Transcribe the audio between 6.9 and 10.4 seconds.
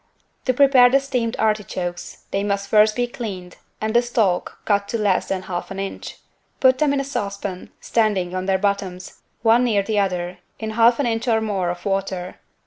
in a saucepan, standing on their bottoms, one near the other,